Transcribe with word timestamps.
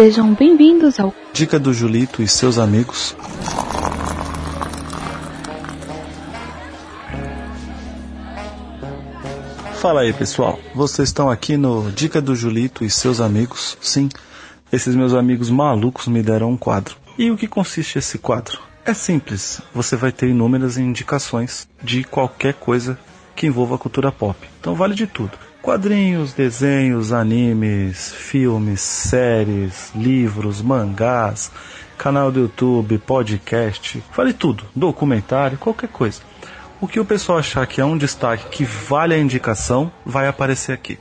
Sejam 0.00 0.32
bem-vindos 0.32 0.98
ao 0.98 1.14
Dica 1.30 1.58
do 1.58 1.74
Julito 1.74 2.22
e 2.22 2.26
seus 2.26 2.56
amigos. 2.56 3.14
Fala 9.74 10.00
aí, 10.00 10.14
pessoal. 10.14 10.58
Vocês 10.74 11.10
estão 11.10 11.28
aqui 11.28 11.58
no 11.58 11.92
Dica 11.92 12.18
do 12.18 12.34
Julito 12.34 12.82
e 12.82 12.88
seus 12.88 13.20
amigos. 13.20 13.76
Sim, 13.78 14.08
esses 14.72 14.96
meus 14.96 15.12
amigos 15.12 15.50
malucos 15.50 16.08
me 16.08 16.22
deram 16.22 16.52
um 16.52 16.56
quadro. 16.56 16.96
E 17.18 17.30
o 17.30 17.36
que 17.36 17.46
consiste 17.46 17.98
esse 17.98 18.16
quadro? 18.16 18.58
É 18.86 18.94
simples. 18.94 19.60
Você 19.74 19.96
vai 19.96 20.12
ter 20.12 20.30
inúmeras 20.30 20.78
indicações 20.78 21.68
de 21.84 22.04
qualquer 22.04 22.54
coisa 22.54 22.98
que 23.36 23.46
envolva 23.46 23.74
a 23.74 23.78
cultura 23.78 24.10
pop. 24.10 24.48
Então 24.58 24.74
vale 24.74 24.94
de 24.94 25.06
tudo. 25.06 25.49
Quadrinhos, 25.62 26.32
desenhos, 26.32 27.12
animes, 27.12 28.10
filmes, 28.12 28.80
séries, 28.80 29.92
livros, 29.94 30.62
mangás, 30.62 31.52
canal 31.98 32.32
do 32.32 32.40
YouTube, 32.40 32.96
podcast, 32.96 34.02
vale 34.16 34.32
tudo, 34.32 34.64
documentário, 34.74 35.58
qualquer 35.58 35.90
coisa. 35.90 36.22
O 36.80 36.88
que 36.88 36.98
o 36.98 37.04
pessoal 37.04 37.38
achar 37.38 37.66
que 37.66 37.78
é 37.78 37.84
um 37.84 37.98
destaque 37.98 38.48
que 38.48 38.64
vale 38.64 39.12
a 39.12 39.18
indicação, 39.18 39.92
vai 40.04 40.26
aparecer 40.26 40.72
aqui. 40.72 40.98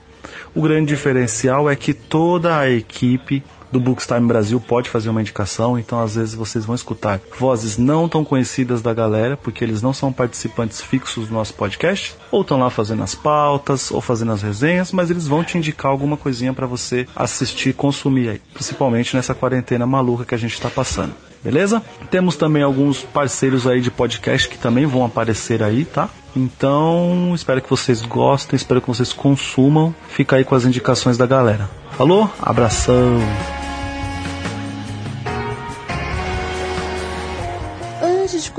O 0.54 0.62
grande 0.62 0.88
diferencial 0.88 1.70
é 1.70 1.76
que 1.76 1.94
toda 1.94 2.57
a 2.57 2.70
equipe 2.70 3.41
do 3.71 3.79
Bookstime 3.79 4.27
Brasil 4.27 4.59
pode 4.59 4.89
fazer 4.89 5.09
uma 5.09 5.21
indicação, 5.21 5.77
então 5.77 5.99
às 6.01 6.15
vezes 6.15 6.33
vocês 6.33 6.65
vão 6.65 6.75
escutar 6.75 7.19
vozes 7.37 7.77
não 7.77 8.09
tão 8.09 8.23
conhecidas 8.23 8.81
da 8.81 8.93
galera, 8.93 9.37
porque 9.37 9.63
eles 9.63 9.81
não 9.81 9.93
são 9.93 10.11
participantes 10.11 10.81
fixos 10.81 11.27
do 11.27 11.33
nosso 11.33 11.53
podcast, 11.53 12.15
ou 12.31 12.41
estão 12.41 12.59
lá 12.59 12.69
fazendo 12.69 13.03
as 13.03 13.15
pautas, 13.15 13.91
ou 13.91 14.01
fazendo 14.01 14.31
as 14.31 14.41
resenhas, 14.41 14.91
mas 14.91 15.09
eles 15.09 15.27
vão 15.27 15.43
te 15.43 15.57
indicar 15.57 15.91
alguma 15.91 16.17
coisinha 16.17 16.53
para 16.53 16.67
você 16.67 17.07
assistir 17.15 17.73
consumir 17.73 18.29
aí, 18.29 18.41
principalmente 18.53 19.15
nessa 19.15 19.34
quarentena 19.34 19.85
maluca 19.85 20.26
que 20.26 20.35
a 20.35 20.39
gente 20.39 20.54
está 20.54 20.70
passando. 20.70 21.13
Beleza? 21.43 21.81
Temos 22.11 22.35
também 22.35 22.63
alguns 22.63 23.01
parceiros 23.01 23.65
aí 23.65 23.79
de 23.79 23.89
podcast 23.89 24.49
que 24.49 24.57
também 24.57 24.85
vão 24.85 25.05
aparecer 25.05 25.63
aí, 25.63 25.85
tá? 25.85 26.09
Então, 26.35 27.31
espero 27.33 27.61
que 27.61 27.70
vocês 27.70 28.01
gostem, 28.01 28.55
espero 28.55 28.81
que 28.81 28.87
vocês 28.87 29.13
consumam. 29.13 29.95
Fica 30.09 30.35
aí 30.35 30.43
com 30.43 30.55
as 30.55 30.65
indicações 30.65 31.17
da 31.17 31.26
galera. 31.26 31.70
Falou? 31.91 32.29
Abração! 32.41 33.59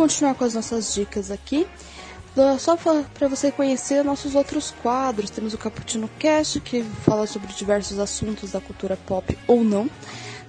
Continuar 0.01 0.35
com 0.35 0.45
as 0.45 0.55
nossas 0.55 0.95
dicas 0.95 1.31
aqui, 1.31 1.67
só 2.59 2.75
para 2.75 3.29
você 3.29 3.53
conhecer 3.53 4.03
nossos 4.03 4.35
outros 4.35 4.73
quadros, 4.83 5.29
temos 5.29 5.53
o 5.53 5.59
Cappuccino 5.59 6.09
Cast, 6.19 6.59
que 6.61 6.83
fala 6.83 7.27
sobre 7.27 7.53
diversos 7.53 7.99
assuntos 7.99 8.53
da 8.53 8.63
cultura 8.63 8.97
pop 8.97 9.39
ou 9.47 9.63
não. 9.63 9.91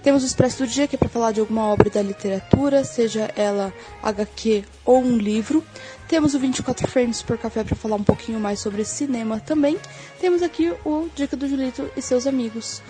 Temos 0.01 0.23
o 0.23 0.25
Expresso 0.25 0.59
do 0.59 0.67
Dia, 0.67 0.87
que 0.87 0.95
é 0.95 0.97
para 0.97 1.09
falar 1.09 1.33
de 1.33 1.41
alguma 1.41 1.67
obra 1.67 1.89
da 1.89 2.01
literatura, 2.01 2.85
seja 2.85 3.29
ela 3.35 3.73
HQ 4.01 4.63
ou 4.85 5.01
um 5.01 5.17
livro. 5.17 5.61
Temos 6.07 6.33
o 6.33 6.39
24 6.39 6.87
Frames 6.87 7.21
por 7.21 7.37
Café 7.37 7.65
para 7.65 7.75
falar 7.75 7.97
um 7.97 8.03
pouquinho 8.03 8.39
mais 8.39 8.61
sobre 8.61 8.85
cinema 8.85 9.41
também. 9.41 9.77
Temos 10.21 10.41
aqui 10.41 10.73
o 10.85 11.09
Dica 11.13 11.35
do 11.35 11.45
Julito 11.45 11.91
e 11.97 12.01
seus 12.01 12.25
amigos. 12.25 12.81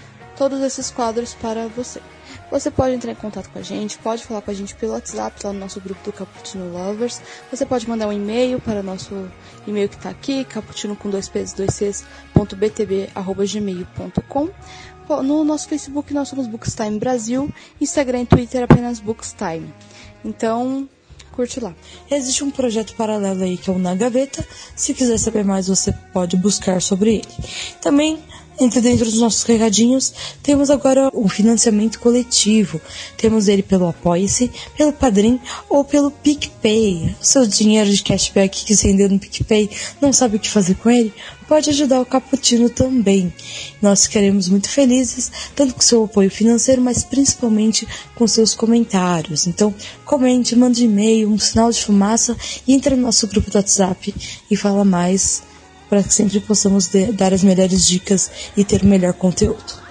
Todos 0.42 0.60
esses 0.62 0.90
quadros 0.90 1.36
para 1.36 1.68
você. 1.68 2.02
Você 2.50 2.72
pode 2.72 2.96
entrar 2.96 3.12
em 3.12 3.16
contato 3.16 3.48
com 3.52 3.60
a 3.60 3.62
gente, 3.62 4.00
pode 4.00 4.24
falar 4.24 4.42
com 4.42 4.50
a 4.50 4.54
gente 4.56 4.74
pelo 4.74 4.94
WhatsApp, 4.94 5.40
lá 5.44 5.54
no 5.54 5.60
nosso 5.60 5.80
grupo 5.80 6.04
do 6.04 6.12
Cappuccino 6.12 6.74
Lovers. 6.74 7.22
Você 7.52 7.64
pode 7.64 7.88
mandar 7.88 8.08
um 8.08 8.12
e-mail 8.12 8.60
para 8.60 8.80
o 8.80 8.84
nosso 8.84 9.30
e-mail 9.68 9.88
que 9.88 9.98
está 9.98 10.10
aqui, 10.10 10.44
cappuccino 10.44 10.96
com 10.96 11.12
dois 11.12 11.30
p's, 11.30 11.54
dois 11.54 11.76
c's, 11.76 12.04
ponto 12.34 12.56
btb, 12.56 13.08
arroba 13.14 13.46
gmail.com. 13.46 14.50
No 15.22 15.44
nosso 15.44 15.70
Facebook 15.70 16.12
nós 16.12 16.28
somos 16.28 16.48
Bookstime 16.48 16.98
Brasil, 16.98 17.48
Instagram 17.80 18.22
e 18.22 18.26
Twitter 18.26 18.64
apenas 18.64 19.00
Bookstime. 19.00 19.72
Então, 20.26 20.90
curte 21.34 21.60
lá. 21.60 21.76
Existe 22.10 22.44
um 22.44 22.50
projeto 22.50 22.96
paralelo 22.96 23.44
aí 23.44 23.58
que 23.58 23.70
é 23.70 23.74
o 23.74 23.78
Na 23.78 23.94
Gaveta. 23.94 24.44
Se 24.76 24.96
quiser 24.96 25.20
saber 25.20 25.46
mais, 25.46 25.68
você 25.68 25.92
pode 26.12 26.36
buscar 26.36 26.82
sobre 26.82 27.18
ele. 27.18 27.28
Também 27.80 28.20
entre 28.60 28.82
dentro 28.82 29.06
dos 29.06 29.20
nossos 29.20 29.44
recadinhos, 29.44 30.14
temos 30.44 30.70
agora 30.70 31.10
o 31.14 31.28
financiamento 31.28 32.00
coletivo. 32.00 32.80
Temos 33.18 33.48
ele 33.48 33.64
pelo 33.64 33.88
Apoia-se, 33.88 34.52
pelo 34.78 34.94
Padrim 34.94 35.40
ou 35.70 35.84
pelo 35.84 36.12
PicPay. 36.12 37.16
O 37.20 37.26
seu 37.26 37.46
dinheiro 37.46 37.90
de 37.90 38.04
cashback 38.04 38.64
que 38.64 38.76
se 38.76 38.88
rendeu 38.88 39.10
no 39.10 39.20
PicPay, 39.20 39.70
não 40.00 40.14
sabe 40.14 40.38
o 40.38 40.40
que 40.40 40.50
fazer 40.50 40.76
com 40.76 40.90
ele? 40.90 41.14
Pode 41.48 41.70
ajudar 41.70 42.00
o 42.00 42.06
Caputino 42.06 42.70
também. 42.70 43.34
Nós 43.82 44.08
queremos 44.08 44.48
muito 44.48 44.70
felizes, 44.70 45.32
tanto 45.54 45.74
com 45.74 45.82
seu 45.82 46.06
apoio 46.06 46.32
financeiro, 46.32 46.82
mas 46.82 47.04
principalmente 47.04 47.86
com 48.16 48.26
seus 48.26 48.54
comentários. 48.54 49.48
Então, 49.48 49.74
comente, 50.06 50.56
mande 50.56 50.86
e-mail, 50.86 51.30
um 51.30 51.38
sinal 51.38 51.70
de 51.70 51.84
fumaça 51.84 52.38
entre 52.68 52.96
no 52.96 53.02
nosso 53.02 53.28
grupo 53.28 53.52
do 53.52 53.58
WhatsApp 53.58 54.14
e 54.50 54.56
fala 54.56 54.86
mais 54.86 55.44
para 55.92 56.04
que 56.04 56.14
sempre 56.14 56.40
possamos 56.40 56.90
dar 57.16 57.34
as 57.34 57.44
melhores 57.44 57.86
dicas 57.86 58.32
e 58.56 58.64
ter 58.64 58.82
o 58.82 58.86
melhor 58.86 59.12
conteúdo. 59.12 59.91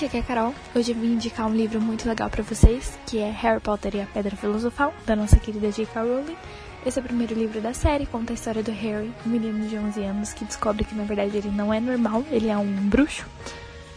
Gente, 0.00 0.06
aqui 0.06 0.16
é 0.16 0.20
a 0.20 0.22
Carol. 0.22 0.54
Hoje 0.74 0.92
eu 0.92 0.96
vim 0.96 1.12
indicar 1.12 1.46
um 1.46 1.54
livro 1.54 1.78
muito 1.78 2.08
legal 2.08 2.30
para 2.30 2.42
vocês, 2.42 2.98
que 3.06 3.18
é 3.18 3.30
Harry 3.30 3.60
Potter 3.60 3.96
e 3.96 4.00
a 4.00 4.06
Pedra 4.06 4.34
Filosofal, 4.34 4.94
da 5.04 5.14
nossa 5.14 5.38
querida 5.38 5.70
J.K. 5.70 6.00
Rowling. 6.00 6.36
Esse 6.86 6.98
é 6.98 7.02
o 7.02 7.04
primeiro 7.04 7.34
livro 7.34 7.60
da 7.60 7.74
série, 7.74 8.06
conta 8.06 8.32
a 8.32 8.34
história 8.34 8.62
do 8.62 8.70
Harry, 8.70 9.12
um 9.26 9.28
menino 9.28 9.68
de 9.68 9.76
11 9.76 10.02
anos 10.02 10.32
que 10.32 10.46
descobre 10.46 10.84
que 10.84 10.94
na 10.94 11.04
verdade 11.04 11.36
ele 11.36 11.50
não 11.50 11.74
é 11.74 11.78
normal, 11.80 12.24
ele 12.30 12.48
é 12.48 12.56
um 12.56 12.88
bruxo. 12.88 13.26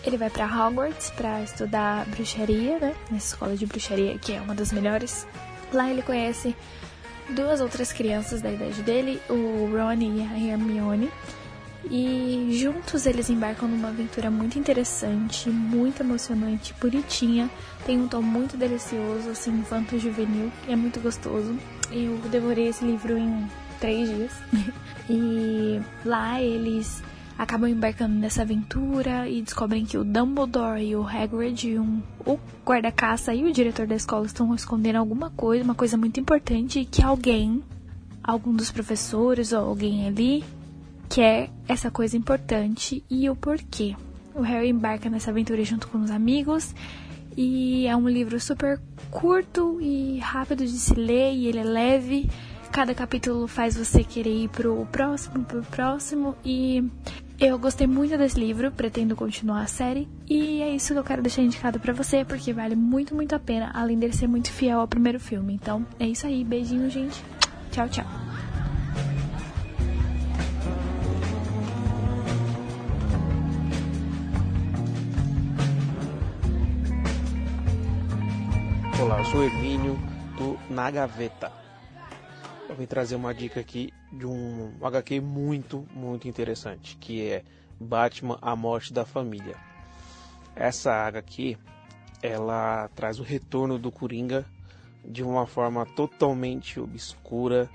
Ele 0.04 0.18
vai 0.18 0.30
para 0.30 0.46
Hogwarts 0.46 1.10
para 1.12 1.42
estudar 1.42 2.06
bruxaria, 2.08 2.80
né, 2.80 2.96
nessa 3.10 3.28
escola 3.36 3.56
de 3.56 3.66
bruxaria 3.66 4.18
que 4.18 4.34
é 4.34 4.42
uma 4.42 4.54
das 4.54 4.74
melhores. 4.74 5.26
Lá 5.72 5.90
ele 5.90 6.02
conhece 6.02 6.54
duas 7.30 7.62
outras 7.62 7.94
crianças 7.94 8.42
da 8.42 8.52
idade 8.52 8.82
dele, 8.82 9.22
o 9.30 9.70
Ron 9.72 9.94
e 9.94 10.22
a 10.22 10.54
Hermione. 10.54 11.10
E 11.90 12.58
juntos 12.60 13.06
eles 13.06 13.30
embarcam 13.30 13.68
numa 13.68 13.90
aventura 13.90 14.32
muito 14.32 14.58
interessante, 14.58 15.50
muito 15.50 16.02
emocionante, 16.02 16.74
bonitinha. 16.80 17.50
Tem 17.86 18.00
um 18.00 18.08
tom 18.08 18.22
muito 18.22 18.56
delicioso, 18.56 19.30
assim, 19.30 19.52
infanto 19.52 20.00
juvenil, 20.00 20.52
é 20.68 20.76
muito 20.76 21.00
gostoso. 21.00 21.56
Eu 21.92 22.18
devorei 22.30 22.70
esse 22.70 22.86
livro 22.86 23.18
em 23.18 23.48
três 23.80 24.10
dias. 24.10 24.32
e 25.10 25.82
lá 26.06 26.42
eles 26.42 27.04
acabam 27.38 27.70
embarcando 27.70 28.16
nessa 28.16 28.44
aventura 28.44 29.28
e 29.28 29.42
descobrem 29.42 29.86
que 29.86 29.98
o 29.98 30.04
Dumbledore 30.04 30.82
e 30.82 30.96
o 30.96 31.06
Hagrid, 31.06 31.78
um, 31.78 32.02
o 32.26 32.40
guarda-caça 32.66 33.34
e 33.34 33.44
o 33.44 33.52
diretor 33.52 33.88
da 33.88 33.96
escola 33.96 34.26
estão 34.26 34.54
escondendo 34.56 34.98
alguma 34.98 35.30
coisa, 35.32 35.64
uma 35.64 35.76
coisa 35.76 35.98
muito 35.98 36.20
importante, 36.20 36.86
que 36.86 37.04
alguém, 37.04 37.64
algum 38.24 38.54
dos 38.54 38.72
professores 38.72 39.52
ou 39.52 39.60
alguém 39.60 40.08
ali, 40.08 40.44
quer 41.10 41.50
essa 41.68 41.92
coisa 41.92 42.18
importante 42.18 43.04
e 43.10 43.30
o 43.30 43.36
porquê. 43.36 43.96
O 44.36 44.42
Harry 44.42 44.70
embarca 44.70 45.10
nessa 45.10 45.32
aventura 45.32 45.64
junto 45.64 45.88
com 45.88 46.00
os 46.00 46.10
amigos 46.10 46.74
e 47.38 47.86
é 47.88 47.96
um 47.96 48.08
livro 48.08 48.40
super 48.40 48.80
curto 49.12 49.80
e 49.82 50.20
rápido 50.20 50.66
de 50.66 50.72
se 50.72 50.94
ler 50.94 51.34
e 51.34 51.48
ele 51.48 51.60
é 51.60 51.64
leve. 51.64 52.30
Cada 52.72 52.96
capítulo 52.96 53.48
faz 53.48 53.78
você 53.78 54.04
querer 54.04 54.36
ir 54.36 54.50
pro 54.50 54.88
próximo, 54.92 55.44
pro 55.46 55.62
próximo 55.62 56.36
e 56.44 56.84
eu 57.40 57.60
gostei 57.60 57.86
muito 57.86 58.18
desse 58.18 58.40
livro, 58.40 58.72
pretendo 58.72 59.16
continuar 59.16 59.62
a 59.62 59.68
série 59.68 60.08
e 60.28 60.62
é 60.62 60.74
isso 60.74 60.94
que 60.94 61.00
eu 61.00 61.04
quero 61.04 61.22
deixar 61.22 61.44
indicado 61.44 61.80
para 61.80 61.94
você 61.94 62.26
porque 62.26 62.52
vale 62.52 62.76
muito, 62.76 63.14
muito 63.14 63.36
a 63.36 63.40
pena, 63.40 63.70
além 63.76 64.00
dele 64.00 64.14
ser 64.14 64.28
muito 64.28 64.52
fiel 64.52 64.80
ao 64.80 64.88
primeiro 64.88 65.20
filme. 65.20 65.54
Então, 65.54 65.86
é 66.00 66.08
isso 66.08 66.26
aí, 66.26 66.44
beijinho, 66.44 66.90
gente. 66.90 67.24
Tchau, 67.72 67.88
tchau. 67.90 68.23
Olá, 79.04 79.18
eu 79.18 79.26
sou 79.26 79.42
o 79.42 79.44
Hermínio 79.44 80.00
do 80.38 80.58
Na 80.74 80.90
Gaveta. 80.90 81.52
Eu 82.70 82.76
vim 82.78 82.86
trazer 82.86 83.18
uma 83.18 83.34
dica 83.34 83.60
aqui 83.60 83.94
de 84.10 84.26
um 84.26 84.72
HQ 84.82 85.20
muito, 85.20 85.86
muito 85.94 86.26
interessante, 86.26 86.96
que 86.96 87.22
é 87.28 87.44
Batman: 87.78 88.40
A 88.42 88.56
Morte 88.56 88.94
da 88.94 89.04
Família. 89.04 89.58
Essa 90.56 91.06
HQ, 91.06 91.58
ela 92.22 92.90
traz 92.96 93.20
o 93.20 93.24
retorno 93.24 93.78
do 93.78 93.92
Coringa 93.92 94.46
de 95.04 95.22
uma 95.22 95.46
forma 95.46 95.86
totalmente 95.86 96.80
obscura, 96.80 97.70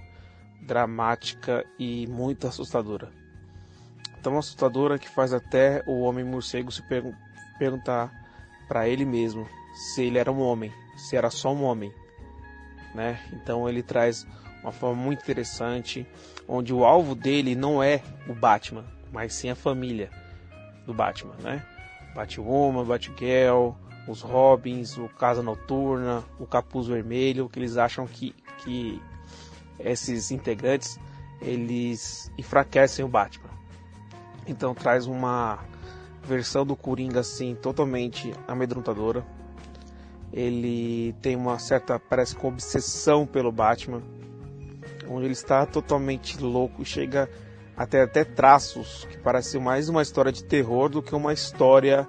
dramática 0.63 1.63
e 1.79 2.07
muito 2.07 2.47
assustadora. 2.47 3.13
Tão 4.23 4.39
assustadora 4.39 4.99
que 4.99 5.11
faz 5.11 5.35
até 5.35 5.83
o 5.87 6.01
Homem 6.01 6.25
Morcego 6.25 6.73
se 6.73 6.81
pergun 6.89 7.13
perguntar 7.59 8.11
para 8.67 8.89
ele 8.89 9.05
mesmo 9.05 9.47
se 9.75 10.03
ele 10.03 10.19
era 10.19 10.31
um 10.31 10.41
homem, 10.41 10.73
se 10.97 11.17
era 11.17 11.31
só 11.31 11.53
um 11.53 11.65
homem, 11.65 11.93
né? 12.95 13.21
Então 13.33 13.69
ele 13.69 13.83
traz 13.83 14.27
uma 14.63 14.73
forma 14.73 15.01
muito 15.01 15.23
interessante, 15.23 16.07
onde 16.47 16.73
o 16.73 16.85
alvo 16.85 17.15
dele 17.15 17.55
não 17.55 17.83
é 17.83 18.03
o 18.29 18.35
Batman, 18.35 18.85
mas 19.13 19.35
sim 19.35 19.51
a 19.51 19.55
família 19.55 20.11
do 20.85 20.93
Batman, 20.93 21.35
né? 21.43 21.65
Batwoman, 22.15 22.85
Batgirl, 22.85 23.73
os 24.09 24.23
Robins, 24.23 24.97
o 24.97 25.09
Casa 25.09 25.43
Noturna, 25.43 26.25
o 26.41 26.47
Capuz 26.47 26.89
Vermelho, 26.89 27.49
que 27.49 27.59
eles 27.59 27.77
acham 27.77 28.07
que, 28.07 28.35
que 28.59 29.01
esses 29.79 30.31
integrantes 30.31 30.99
eles 31.41 32.33
enfraquecem 32.37 33.05
o 33.05 33.09
Batman. 33.09 33.51
Então 34.47 34.75
traz 34.75 35.07
uma 35.07 35.59
versão 36.25 36.67
do 36.67 36.75
Coringa 36.75 37.21
assim 37.21 37.55
totalmente 37.55 38.33
amedrontadora. 38.49 39.25
Ele 40.33 41.15
tem 41.23 41.37
uma 41.37 41.59
certa 41.59 41.99
parece 41.99 42.37
com 42.37 42.49
obsessão 42.49 43.27
pelo 43.27 43.51
Batman, 43.51 44.03
onde 45.09 45.25
ele 45.25 45.33
está 45.33 45.65
totalmente 45.65 46.39
louco, 46.39 46.85
chega 46.85 47.29
até 47.77 48.03
até 48.03 48.25
traços 48.25 49.07
que 49.11 49.17
parece 49.19 49.59
mais 49.59 49.89
uma 49.89 50.03
história 50.03 50.33
de 50.33 50.45
terror 50.45 50.89
do 50.89 51.01
que 51.01 51.15
uma 51.15 51.33
história 51.33 52.07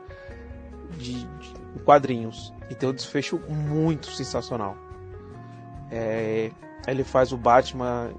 de, 0.98 1.13
de 1.13 1.54
quadrinhos. 1.86 2.54
E 2.69 2.75
tem 2.75 2.89
um 2.89 2.94
desfecho 2.94 3.39
muito 3.48 4.12
sensacional. 4.12 4.75
É, 5.92 6.51
ele 6.88 7.04
faz 7.04 7.31
o 7.31 7.38
Batman 7.38 8.12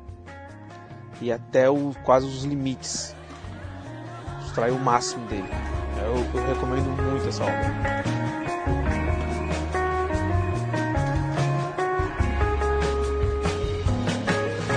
e 1.21 1.31
até 1.31 1.69
o, 1.69 1.95
quase 2.05 2.27
os 2.27 2.45
limites. 2.45 3.15
Extrai 4.47 4.71
o 4.71 4.79
máximo 4.79 5.27
dele. 5.27 5.49
Eu, 6.03 6.41
eu 6.41 6.47
recomendo 6.47 6.89
muito 7.03 7.29
essa 7.29 7.45
obra. 7.45 8.30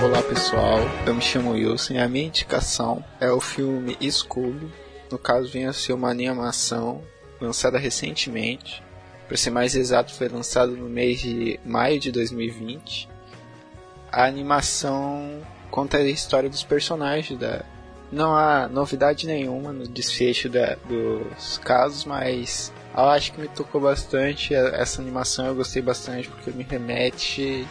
Olá 0.04 0.22
pessoal, 0.22 0.80
eu 1.06 1.14
me 1.14 1.22
chamo 1.22 1.52
Wilson 1.52 1.94
e 1.94 1.98
a 1.98 2.06
minha 2.06 2.26
indicação 2.26 3.02
é 3.18 3.30
o 3.30 3.40
filme 3.40 3.96
Scooby. 4.10 4.70
No 5.10 5.16
caso, 5.16 5.48
vem 5.48 5.64
a 5.64 5.72
ser 5.72 5.94
uma 5.94 6.10
animação 6.10 7.02
lançada 7.40 7.78
recentemente. 7.78 8.82
Para 9.26 9.38
ser 9.38 9.48
mais 9.48 9.74
exato, 9.74 10.12
foi 10.12 10.28
lançado 10.28 10.76
no 10.76 10.90
mês 10.90 11.20
de 11.20 11.58
maio 11.64 11.98
de 11.98 12.12
2020. 12.12 13.08
A 14.12 14.26
animação 14.26 15.40
conta 15.70 15.96
a 15.96 16.02
história 16.02 16.50
dos 16.50 16.62
personagens 16.62 17.40
da, 17.40 17.64
não 18.12 18.36
há 18.36 18.68
novidade 18.68 19.26
nenhuma 19.26 19.72
no 19.72 19.88
desfecho 19.88 20.50
da, 20.50 20.76
dos 20.86 21.56
casos, 21.56 22.04
mas 22.04 22.70
eu 22.94 23.04
acho 23.04 23.32
que 23.32 23.40
me 23.40 23.48
tocou 23.48 23.80
bastante 23.80 24.54
essa 24.54 25.00
animação. 25.00 25.46
Eu 25.46 25.54
gostei 25.54 25.80
bastante 25.80 26.28
porque 26.28 26.50
me 26.50 26.62
remete 26.62 27.66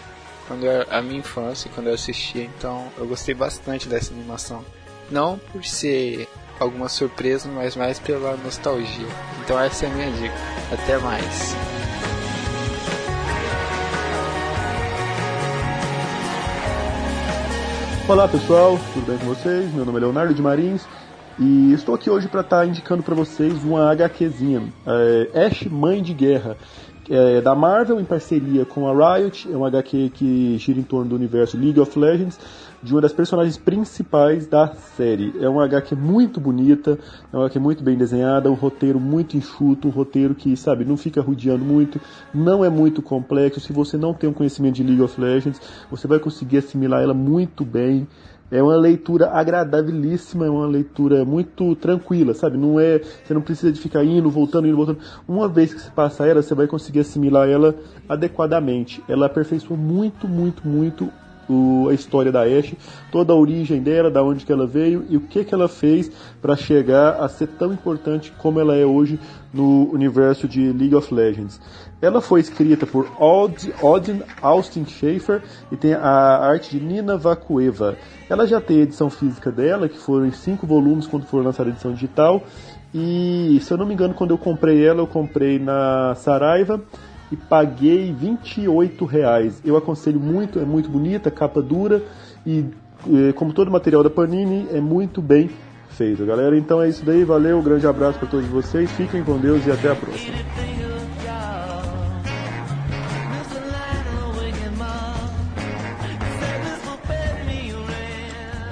quando 0.54 0.66
eu, 0.66 0.86
a 0.92 1.02
minha 1.02 1.20
infância, 1.20 1.72
quando 1.74 1.88
eu 1.88 1.96
assistia. 1.96 2.44
Então 2.44 2.88
eu 2.98 3.08
gostei 3.08 3.34
bastante 3.34 3.90
dessa 3.90 4.14
animação. 4.14 4.64
Não 5.10 5.40
por 5.52 5.66
ser 5.66 6.28
alguma 6.60 6.88
surpresa, 6.88 7.50
mas 7.50 7.76
mais 7.76 8.00
pela 8.00 8.38
nostalgia. 8.38 9.08
Então 9.44 9.60
essa 9.60 9.86
é 9.86 9.90
a 9.90 9.94
minha 9.94 10.12
dica. 10.12 10.36
Até 10.72 10.98
mais. 11.00 11.56
Olá 18.08 18.28
pessoal, 18.28 18.80
tudo 18.94 19.08
bem 19.08 19.18
com 19.18 19.26
vocês? 19.26 19.74
Meu 19.74 19.86
nome 19.86 19.98
é 19.98 20.02
Leonardo 20.02 20.34
de 20.34 20.42
Marins 20.42 20.86
e 21.40 21.74
estou 21.74 21.96
aqui 21.96 22.10
hoje 22.10 22.28
para 22.28 22.42
estar 22.42 22.60
tá 22.60 22.66
indicando 22.66 23.02
para 23.02 23.16
vocês 23.16 23.64
uma 23.64 23.92
HQzinha, 23.92 24.72
é, 24.86 25.46
Ash 25.46 25.64
Mãe 25.64 26.04
de 26.04 26.14
Guerra, 26.14 26.58
é 27.10 27.42
da 27.42 27.54
Marvel 27.54 28.00
em 28.00 28.06
parceria 28.06 28.66
com 28.66 28.88
a 28.88 29.18
Riot, 29.18 29.52
é 29.52 29.58
um 29.58 29.66
HQ 29.66 30.12
que 30.14 30.58
gira 30.58 30.80
em 30.80 30.84
torno 30.84 31.10
do 31.10 31.16
universo 31.16 31.58
League 31.58 31.80
of 31.80 31.98
Legends, 31.98 32.40
de 32.82 32.94
uma 32.94 33.02
das 33.02 33.14
personagens 33.14 33.58
principais 33.58 34.46
da 34.46 34.68
série. 34.68 35.34
É 35.40 35.48
uma 35.48 35.64
HQ 35.64 35.96
muito 35.96 36.40
bonita, 36.40 37.00
é 37.32 37.36
uma 37.36 37.46
HQ 37.46 37.60
muito 37.60 37.84
bem 37.84 37.98
desenhada, 37.98 38.52
um 38.52 38.56
roteiro 38.56 39.00
muito 39.00 39.38
enxuto, 39.38 39.88
um 39.88 39.92
roteiro 39.92 40.36
que, 40.36 40.56
sabe, 40.58 40.84
não 40.84 40.98
fica 40.98 41.22
rodeando 41.22 41.64
muito, 41.64 42.00
não 42.34 42.64
é 42.64 42.70
muito 42.70 43.02
complexo. 43.02 43.60
Se 43.60 43.72
você 43.72 43.98
não 43.98 44.14
tem 44.14 44.30
um 44.30 44.34
conhecimento 44.34 44.76
de 44.76 44.84
League 44.84 45.02
of 45.02 45.20
Legends, 45.20 45.62
você 45.90 46.08
vai 46.08 46.20
conseguir 46.20 46.58
assimilar 46.58 47.02
ela 47.02 47.14
muito 47.14 47.64
bem. 47.64 48.08
É 48.54 48.62
uma 48.62 48.76
leitura 48.76 49.32
agradabilíssima, 49.32 50.46
é 50.46 50.50
uma 50.50 50.68
leitura 50.68 51.26
muito 51.26 51.76
tranquila, 51.76 52.36
sabe? 52.36 52.56
Não 52.56 52.80
é, 52.80 53.00
você 53.00 53.34
não 53.34 53.42
precisa 53.42 53.72
de 53.72 53.80
ficar 53.80 54.04
indo, 54.04 54.30
voltando, 54.30 54.68
indo, 54.68 54.78
voltando. 54.78 55.00
Uma 55.28 55.48
vez 55.48 55.74
que 55.74 55.82
você 55.82 55.90
passa 55.90 56.28
ela, 56.28 56.40
você 56.40 56.54
vai 56.54 56.68
conseguir 56.68 57.00
assimilar 57.00 57.50
ela 57.50 57.74
adequadamente. 58.08 59.04
Ela 59.10 59.26
aperfeiçoa 59.26 59.76
muito, 59.76 60.28
muito, 60.28 60.68
muito 60.68 61.12
o, 61.50 61.88
a 61.90 61.94
história 61.94 62.32
da 62.32 62.44
Ashe, 62.44 62.78
toda 63.12 63.34
a 63.34 63.36
origem 63.36 63.82
dela, 63.82 64.10
da 64.10 64.24
onde 64.24 64.46
que 64.46 64.52
ela 64.52 64.68
veio 64.68 65.06
e 65.10 65.18
o 65.18 65.22
que 65.22 65.44
que 65.44 65.54
ela 65.54 65.68
fez 65.68 66.12
para 66.42 66.56
chegar 66.56 67.22
a 67.22 67.28
ser 67.28 67.48
tão 67.48 67.74
importante 67.74 68.34
como 68.38 68.60
ela 68.60 68.76
é 68.76 68.86
hoje 68.86 69.20
no 69.54 69.92
universo 69.92 70.48
de 70.48 70.72
League 70.72 70.96
of 70.96 71.14
Legends. 71.14 71.60
Ela 72.02 72.20
foi 72.20 72.42
escrita 72.42 72.86
por 72.86 73.08
Odin 73.20 74.22
Austin 74.42 74.86
Schaefer 74.86 75.42
e 75.72 75.78
tem 75.78 75.94
a 75.94 76.38
arte 76.38 76.78
de 76.78 76.84
Nina 76.84 77.16
Vakueva. 77.16 77.96
Ela 78.30 78.46
já 78.46 78.60
tem 78.60 78.80
a 78.80 78.84
edição 78.84 79.10
física 79.10 79.52
dela, 79.52 79.88
que 79.88 79.98
foram 79.98 80.26
em 80.26 80.32
cinco 80.32 80.68
volumes 80.68 81.08
quando 81.08 81.26
for 81.26 81.44
lançada 81.44 81.70
a 81.70 81.72
edição 81.72 81.94
digital. 81.94 82.44
E 82.94 83.58
se 83.62 83.72
eu 83.72 83.78
não 83.78 83.86
me 83.86 83.94
engano, 83.94 84.14
quando 84.14 84.32
eu 84.32 84.38
comprei 84.38 84.86
ela, 84.86 85.00
eu 85.00 85.08
comprei 85.08 85.60
na 85.60 86.14
Saraiva 86.16 86.82
e 87.34 87.36
paguei 87.36 88.14
28 88.14 89.06
reais. 89.06 89.60
Eu 89.66 89.76
aconselho 89.76 90.20
muito, 90.20 90.60
é 90.60 90.66
muito 90.66 90.88
bonita, 90.88 91.32
capa 91.32 91.64
dura 91.64 92.04
e 92.46 92.64
como 93.36 93.52
todo 93.52 93.72
material 93.72 94.04
da 94.04 94.10
Panini 94.10 94.68
é 94.72 94.80
muito 94.80 95.20
bem 95.20 95.50
feito, 95.90 96.24
galera. 96.28 96.56
Então 96.56 96.80
é 96.80 96.88
isso 96.88 97.04
daí, 97.04 97.24
valeu, 97.24 97.60
grande 97.64 97.88
abraço 97.88 98.20
para 98.20 98.28
todos 98.28 98.46
vocês, 98.46 98.92
fiquem 98.92 99.24
com 99.24 99.40
Deus 99.40 99.66
e 99.66 99.72
até 99.72 99.92
a 99.92 99.96
próxima. 99.96 100.36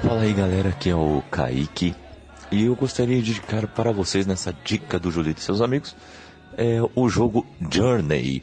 Fala 0.02 0.20
aí 0.20 0.32
galera, 0.34 0.68
aqui 0.68 0.88
é 0.88 0.94
o 0.94 1.20
Kaique 1.32 1.96
e 2.52 2.66
eu 2.66 2.76
gostaria 2.76 3.20
de 3.20 3.32
indicar 3.32 3.66
para 3.66 3.90
vocês 3.90 4.24
nessa 4.24 4.54
dica 4.64 5.00
do 5.00 5.10
Julito 5.10 5.40
e 5.40 5.42
seus 5.42 5.60
amigos 5.60 5.96
é 6.56 6.78
o 6.94 7.08
jogo 7.08 7.46
Journey. 7.70 8.42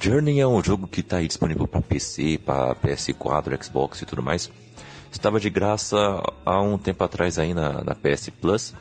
Journey 0.00 0.40
é 0.40 0.46
um 0.46 0.62
jogo 0.62 0.86
que 0.86 1.00
está 1.00 1.20
disponível 1.20 1.66
para 1.66 1.82
PC, 1.82 2.38
para 2.38 2.74
PS4, 2.76 3.62
Xbox 3.62 4.00
e 4.02 4.06
tudo 4.06 4.22
mais. 4.22 4.50
Estava 5.12 5.38
de 5.38 5.50
graça 5.50 5.96
há 6.44 6.60
um 6.60 6.78
tempo 6.78 7.04
atrás 7.04 7.38
aí 7.38 7.52
na, 7.52 7.84
na 7.84 7.94
PS 7.94 8.30
Plus. 8.30 8.74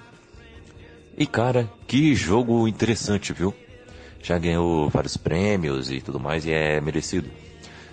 E 1.18 1.28
cara, 1.28 1.70
que 1.88 2.16
jogo 2.16 2.68
interessante, 2.68 3.34
viu? 3.34 3.54
Já 4.22 4.38
ganhou 4.40 4.90
vários 4.90 5.18
prêmios 5.18 5.92
e 5.92 6.02
tudo 6.02 6.20
mais 6.20 6.46
e 6.46 6.52
é 6.52 6.80
merecido. 6.80 7.30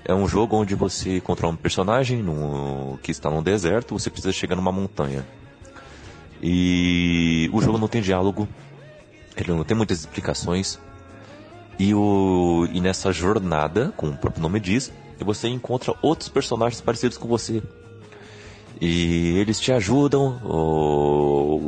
É 0.04 0.14
um 0.14 0.26
jogo 0.26 0.56
onde 0.56 0.74
você 0.74 1.20
controla 1.20 1.52
um 1.52 1.56
personagem 1.56 2.22
no, 2.22 2.98
que 3.02 3.10
está 3.10 3.28
num 3.28 3.42
deserto, 3.42 3.98
você 3.98 4.08
precisa 4.08 4.32
chegar 4.32 4.56
numa 4.56 4.72
montanha. 4.72 5.26
E 6.42 7.50
o 7.52 7.60
jogo 7.60 7.76
não 7.76 7.88
tem 7.88 8.00
diálogo, 8.00 8.48
ele 9.36 9.52
não 9.52 9.64
tem 9.64 9.76
muitas 9.76 10.00
explicações. 10.00 10.78
E, 11.80 11.94
o, 11.94 12.68
e 12.74 12.78
nessa 12.78 13.10
jornada, 13.10 13.90
como 13.96 14.12
o 14.12 14.16
próprio 14.18 14.42
nome 14.42 14.60
diz, 14.60 14.92
você 15.18 15.48
encontra 15.48 15.94
outros 16.02 16.28
personagens 16.28 16.78
parecidos 16.78 17.16
com 17.16 17.26
você. 17.26 17.62
E 18.78 19.38
eles 19.38 19.58
te 19.58 19.72
ajudam, 19.72 20.38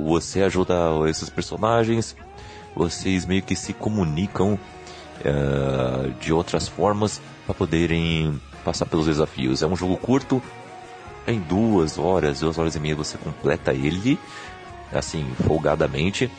você 0.04 0.42
ajuda 0.42 0.74
esses 1.08 1.30
personagens, 1.30 2.14
vocês 2.76 3.24
meio 3.24 3.40
que 3.40 3.56
se 3.56 3.72
comunicam 3.72 4.58
uh, 5.20 6.10
de 6.20 6.30
outras 6.30 6.68
formas 6.68 7.18
para 7.46 7.54
poderem 7.54 8.38
passar 8.66 8.84
pelos 8.84 9.06
desafios. 9.06 9.62
É 9.62 9.66
um 9.66 9.74
jogo 9.74 9.96
curto, 9.96 10.42
em 11.26 11.40
duas 11.40 11.96
horas, 11.96 12.40
duas 12.40 12.58
horas 12.58 12.76
e 12.76 12.80
meia 12.80 12.94
você 12.94 13.16
completa 13.16 13.72
ele, 13.72 14.18
assim, 14.92 15.24
folgadamente. 15.46 16.30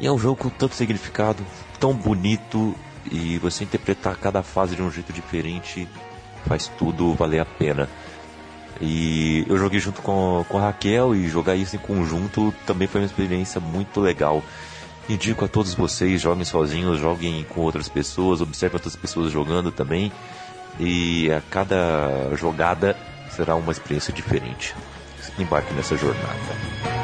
E 0.00 0.06
é 0.06 0.10
um 0.10 0.18
jogo 0.18 0.34
com 0.34 0.48
tanto 0.48 0.74
significado, 0.74 1.46
tão 1.78 1.92
bonito, 1.92 2.74
e 3.10 3.38
você 3.38 3.64
interpretar 3.64 4.16
cada 4.16 4.42
fase 4.42 4.74
de 4.74 4.82
um 4.82 4.90
jeito 4.90 5.12
diferente 5.12 5.88
faz 6.46 6.68
tudo 6.78 7.14
valer 7.14 7.40
a 7.40 7.44
pena. 7.44 7.88
E 8.80 9.44
eu 9.48 9.56
joguei 9.56 9.80
junto 9.80 10.02
com, 10.02 10.44
com 10.48 10.58
a 10.58 10.62
Raquel 10.62 11.14
e 11.14 11.28
jogar 11.28 11.56
isso 11.56 11.76
em 11.76 11.78
conjunto 11.78 12.54
também 12.66 12.86
foi 12.86 13.00
uma 13.00 13.06
experiência 13.06 13.60
muito 13.60 14.00
legal. 14.00 14.42
Indico 15.08 15.44
a 15.44 15.48
todos 15.48 15.72
vocês, 15.72 16.20
joguem 16.20 16.44
sozinhos, 16.44 16.98
joguem 16.98 17.44
com 17.48 17.60
outras 17.60 17.88
pessoas, 17.88 18.40
observem 18.40 18.76
outras 18.76 18.96
pessoas 18.96 19.30
jogando 19.32 19.70
também. 19.70 20.12
E 20.78 21.30
a 21.30 21.40
cada 21.40 22.34
jogada 22.34 22.96
será 23.30 23.54
uma 23.54 23.72
experiência 23.72 24.12
diferente. 24.12 24.74
Embarque 25.38 25.72
nessa 25.74 25.96
jornada. 25.96 26.95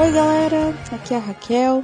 Oi 0.00 0.12
galera, 0.12 0.74
aqui 0.92 1.12
é 1.12 1.18
a 1.18 1.20
Raquel. 1.20 1.82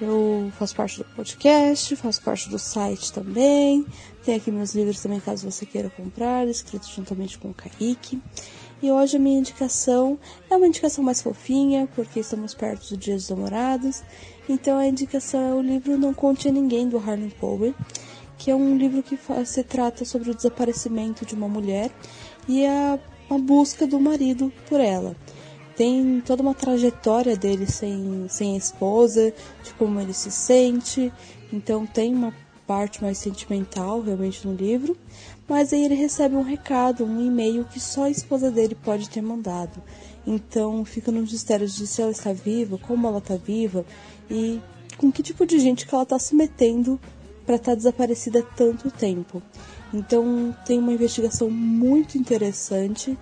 Eu 0.00 0.50
faço 0.58 0.74
parte 0.74 0.98
do 0.98 1.04
podcast, 1.04 1.94
faço 1.94 2.20
parte 2.20 2.50
do 2.50 2.58
site 2.58 3.12
também. 3.12 3.86
Tem 4.24 4.34
aqui 4.34 4.50
meus 4.50 4.74
livros 4.74 5.00
também, 5.00 5.20
caso 5.20 5.48
você 5.48 5.64
queira 5.64 5.88
comprar, 5.88 6.48
escritos 6.48 6.88
juntamente 6.88 7.38
com 7.38 7.50
o 7.50 7.54
Kaique. 7.54 8.20
E 8.82 8.90
hoje 8.90 9.18
a 9.18 9.20
minha 9.20 9.38
indicação 9.38 10.18
é 10.50 10.56
uma 10.56 10.66
indicação 10.66 11.04
mais 11.04 11.22
fofinha, 11.22 11.88
porque 11.94 12.18
estamos 12.18 12.54
perto 12.54 12.88
do 12.88 12.96
Dia 12.96 13.14
dos 13.14 13.28
Namorados. 13.28 14.02
Então 14.48 14.76
a 14.76 14.88
indicação 14.88 15.40
é 15.40 15.54
o 15.54 15.62
livro 15.62 15.96
Não 15.96 16.12
Conte 16.12 16.48
a 16.48 16.50
Ninguém, 16.50 16.88
do 16.88 16.98
Harlan 16.98 17.30
Power, 17.38 17.72
que 18.36 18.50
é 18.50 18.54
um 18.56 18.76
livro 18.76 19.00
que 19.00 19.16
se 19.46 19.62
trata 19.62 20.04
sobre 20.04 20.32
o 20.32 20.34
desaparecimento 20.34 21.24
de 21.24 21.36
uma 21.36 21.46
mulher 21.46 21.92
e 22.48 22.66
a, 22.66 22.98
a 23.30 23.38
busca 23.38 23.86
do 23.86 24.00
marido 24.00 24.52
por 24.68 24.80
ela 24.80 25.14
tem 25.78 26.20
toda 26.26 26.42
uma 26.42 26.54
trajetória 26.54 27.36
dele 27.36 27.64
sem, 27.64 28.26
sem 28.28 28.56
esposa, 28.56 29.32
de 29.62 29.72
como 29.74 30.00
ele 30.00 30.12
se 30.12 30.28
sente. 30.28 31.12
Então 31.52 31.86
tem 31.86 32.12
uma 32.12 32.34
parte 32.66 33.00
mais 33.00 33.16
sentimental 33.16 34.00
realmente 34.00 34.44
no 34.44 34.52
livro. 34.52 34.96
Mas 35.46 35.72
aí 35.72 35.84
ele 35.84 35.94
recebe 35.94 36.34
um 36.34 36.42
recado, 36.42 37.04
um 37.04 37.24
e-mail 37.24 37.64
que 37.64 37.78
só 37.78 38.04
a 38.04 38.10
esposa 38.10 38.50
dele 38.50 38.74
pode 38.74 39.08
ter 39.08 39.22
mandado. 39.22 39.80
Então 40.26 40.84
fica 40.84 41.12
nos 41.12 41.30
mistérios 41.30 41.76
de 41.76 41.86
se 41.86 42.02
ela 42.02 42.10
está 42.10 42.32
viva, 42.32 42.76
como 42.76 43.06
ela 43.06 43.18
está 43.18 43.36
viva 43.36 43.86
e 44.28 44.60
com 44.96 45.12
que 45.12 45.22
tipo 45.22 45.46
de 45.46 45.60
gente 45.60 45.86
que 45.86 45.94
ela 45.94 46.02
está 46.02 46.18
se 46.18 46.34
metendo 46.34 46.98
para 47.46 47.54
estar 47.54 47.70
tá 47.70 47.76
desaparecida 47.76 48.42
tanto 48.56 48.90
tempo. 48.90 49.40
Então 49.94 50.52
tem 50.66 50.80
uma 50.80 50.92
investigação 50.92 51.48
muito 51.48 52.18
interessante 52.18 53.16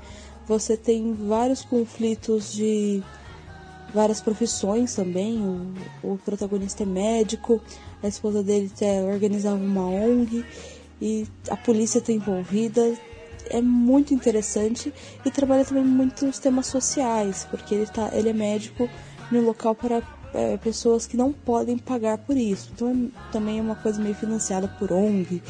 você 0.47 0.76
tem 0.76 1.12
vários 1.12 1.62
conflitos 1.62 2.53
de 2.53 3.03
várias 3.93 4.21
profissões 4.21 4.95
também. 4.95 5.38
O, 6.03 6.12
o 6.12 6.19
protagonista 6.19 6.83
é 6.83 6.87
médico, 6.87 7.61
a 8.03 8.09
esposa 8.09 8.43
dele 8.43 8.71
até 8.75 9.03
organizava 9.03 9.57
uma 9.57 9.87
ONG 9.87 10.45
e 11.00 11.26
a 11.50 11.57
polícia 11.57 11.99
está 11.99 12.12
envolvida. 12.12 12.95
É 13.49 13.61
muito 13.62 14.12
interessante 14.12 14.93
e 15.25 15.31
trabalha 15.31 15.65
também 15.65 15.85
muitos 15.85 16.38
temas 16.38 16.67
sociais, 16.67 17.47
porque 17.49 17.75
ele, 17.75 17.87
tá, 17.87 18.11
ele 18.12 18.29
é 18.29 18.33
médico 18.33 18.88
no 19.31 19.41
local 19.41 19.75
para 19.75 20.03
é, 20.35 20.57
pessoas 20.57 21.07
que 21.07 21.17
não 21.17 21.33
podem 21.33 21.79
pagar 21.79 22.19
por 22.19 22.37
isso. 22.37 22.71
Então 22.75 22.91
é, 22.91 23.33
também 23.33 23.59
é 23.59 23.62
uma 23.62 23.76
coisa 23.76 24.00
meio 24.00 24.15
financiada 24.15 24.67
por 24.67 24.93
ONG, 24.93 25.43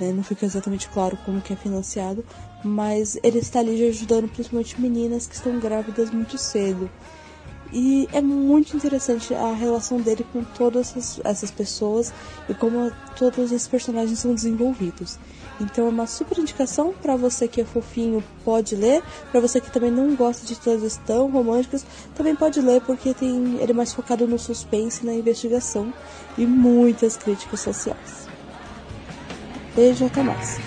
né? 0.00 0.12
não 0.12 0.22
fica 0.22 0.44
exatamente 0.44 0.88
claro 0.88 1.16
como 1.24 1.40
que 1.40 1.52
é 1.52 1.56
financiado, 1.56 2.24
mas 2.64 3.18
ele 3.22 3.38
está 3.38 3.60
ali 3.60 3.86
ajudando 3.88 4.28
principalmente 4.28 4.80
meninas 4.80 5.26
que 5.26 5.34
estão 5.34 5.58
grávidas 5.58 6.10
muito 6.10 6.38
cedo. 6.38 6.90
E 7.72 8.08
é 8.12 8.20
muito 8.20 8.76
interessante 8.76 9.34
a 9.34 9.52
relação 9.52 10.00
dele 10.00 10.24
com 10.32 10.42
todas 10.44 11.18
essas, 11.24 11.50
pessoas 11.50 12.12
e 12.48 12.54
como 12.54 12.92
todos 13.16 13.50
esses 13.50 13.66
personagens 13.66 14.18
são 14.18 14.34
desenvolvidos. 14.34 15.18
Então 15.60 15.86
é 15.86 15.88
uma 15.88 16.06
super 16.06 16.38
indicação 16.38 16.92
para 16.92 17.16
você 17.16 17.48
que 17.48 17.60
é 17.60 17.64
fofinho, 17.64 18.22
pode 18.44 18.76
ler. 18.76 19.02
Para 19.32 19.40
você 19.40 19.60
que 19.60 19.70
também 19.70 19.90
não 19.90 20.14
gosta 20.14 20.46
de 20.46 20.52
histórias 20.52 21.00
tão 21.06 21.30
românticas, 21.30 21.84
também 22.14 22.36
pode 22.36 22.60
ler 22.60 22.80
porque 22.82 23.12
tem 23.14 23.58
ele 23.60 23.72
é 23.72 23.74
mais 23.74 23.92
focado 23.92 24.26
no 24.26 24.38
suspense 24.38 25.04
na 25.04 25.14
investigação 25.14 25.92
e 26.38 26.46
muitas 26.46 27.16
críticas 27.16 27.60
sociais. 27.60 28.28
Beijo, 29.74 30.06
até 30.06 30.22
mais. 30.22 30.58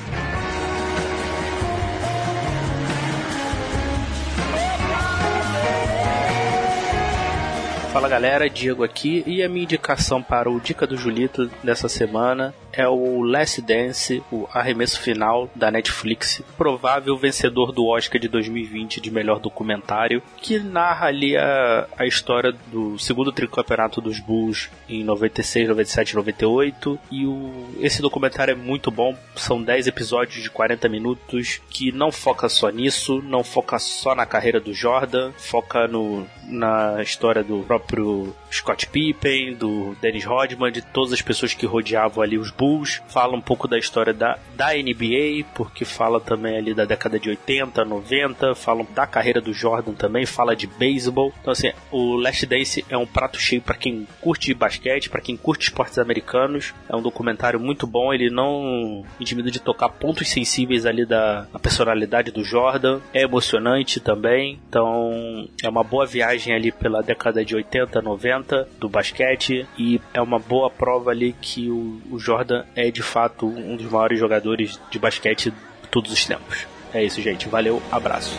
Fala 7.92 8.08
galera, 8.08 8.48
Diego 8.48 8.84
aqui 8.84 9.24
e 9.26 9.42
a 9.42 9.50
minha 9.50 9.64
indicação 9.64 10.22
para 10.22 10.48
o 10.48 10.60
Dica 10.60 10.86
do 10.86 10.96
Julito 10.96 11.50
dessa 11.64 11.90
semana 11.90 12.54
é 12.72 12.88
o 12.88 13.22
Last 13.22 13.62
Dance, 13.62 14.24
o 14.32 14.48
arremesso 14.54 15.00
final 15.00 15.50
da 15.56 15.72
Netflix, 15.72 16.42
provável 16.58 17.18
vencedor 17.18 17.72
do 17.72 17.88
Oscar 17.88 18.20
de 18.20 18.28
2020 18.28 19.02
de 19.02 19.12
melhor 19.12 19.40
documentário, 19.40 20.22
que 20.38 20.60
narra 20.60 21.08
ali 21.08 21.36
a, 21.36 21.88
a 21.98 22.06
história 22.06 22.54
do 22.68 22.98
segundo 22.98 23.32
tricampeonato 23.32 24.02
dos 24.02 24.20
Bulls 24.20 24.70
em 24.88 25.04
96, 25.04 25.70
97 25.70 26.16
98. 26.16 27.00
E 27.12 27.26
o, 27.26 27.70
esse 27.80 28.02
documentário 28.02 28.52
é 28.52 28.56
muito 28.56 28.92
bom, 28.92 29.16
são 29.36 29.62
10 29.62 29.88
episódios 29.88 30.42
de 30.42 30.50
40 30.50 30.88
minutos 30.90 31.60
que 31.70 31.92
não 31.92 32.12
foca 32.12 32.50
só 32.50 32.70
nisso, 32.70 33.22
não 33.22 33.44
foca 33.44 33.80
só 33.80 34.16
na 34.16 34.26
carreira 34.26 34.60
do 34.60 34.74
Jordan, 34.74 35.32
foca 35.38 35.88
no, 35.88 36.28
na 36.48 37.02
história 37.02 37.44
do 37.44 37.64
próprio 37.64 38.36
Scott 38.52 38.88
Pippen, 38.88 39.56
do 39.56 39.96
Dennis 40.02 40.26
Rodman, 40.26 40.72
de 40.72 40.82
todas 40.82 41.14
as 41.14 41.22
pessoas 41.22 41.54
que 41.54 41.66
rodeavam 41.66 42.24
ali 42.24 42.38
os 42.38 42.52
Bulls. 42.60 43.02
Fala 43.08 43.38
um 43.38 43.42
pouco 43.42 43.70
da 43.70 43.78
história 43.78 44.14
da, 44.14 44.38
da 44.58 44.74
NBA, 44.74 45.46
porque 45.56 45.86
fala 45.86 46.20
também 46.20 46.58
ali 46.58 46.74
da 46.74 46.84
década 46.84 47.18
de 47.18 47.30
80, 47.30 47.86
90, 47.86 48.54
fala 48.54 48.86
da 48.94 49.08
carreira 49.08 49.40
do 49.40 49.54
Jordan 49.54 49.94
também, 49.94 50.26
fala 50.26 50.54
de 50.54 50.68
beisebol. 50.68 51.34
Então 51.40 51.54
assim, 51.54 51.72
o 51.90 52.18
Last 52.18 52.46
Dance 52.46 52.86
é 52.90 52.98
um 52.98 53.06
prato 53.06 53.40
cheio 53.40 53.62
para 53.62 53.76
quem 53.76 54.06
curte 54.20 54.54
basquete, 54.54 55.10
para 55.10 55.22
quem 55.22 55.38
curte 55.38 55.70
esportes 55.70 55.98
americanos. 55.98 56.74
É 56.90 56.96
um 56.96 57.02
documentário 57.02 57.60
muito 57.60 57.88
bom, 57.88 58.14
ele 58.14 58.30
não 58.30 59.06
intimida 59.20 59.50
de 59.50 59.60
tocar 59.60 59.88
pontos 59.90 60.30
sensíveis 60.30 60.86
ali 60.86 61.06
da, 61.06 61.42
da 61.54 61.60
personalidade 61.60 62.32
do 62.32 62.44
Jordan. 62.44 63.00
É 63.14 63.22
emocionante 63.22 64.00
também, 64.00 64.60
então 64.68 65.48
é 65.64 65.70
uma 65.70 65.84
boa 65.84 66.06
viagem 66.06 66.54
ali 66.54 66.72
pela 66.72 67.02
década 67.02 67.46
de 67.46 67.56
80, 67.56 68.02
90 68.02 68.68
do 68.80 68.90
basquete 68.90 69.66
e 69.78 70.02
é 70.14 70.22
uma 70.22 70.40
boa 70.40 70.70
prova 70.70 71.12
ali 71.12 71.34
que 71.40 71.70
o, 71.70 72.02
o 72.12 72.20
Jordan 72.20 72.49
é 72.76 72.92
de 72.92 73.02
fato 73.02 73.48
um 73.48 73.76
dos 73.76 73.90
maiores 73.90 74.20
jogadores 74.20 74.80
de 74.90 75.00
basquete 75.00 75.52
de 75.52 75.88
todos 75.90 76.12
os 76.12 76.26
tempos. 76.26 76.68
É 76.94 77.04
isso, 77.04 77.22
gente. 77.22 77.48
Valeu, 77.48 77.82
abraço. 77.92 78.38